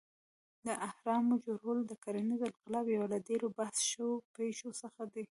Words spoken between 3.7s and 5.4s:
شوو پېښو څخه دی.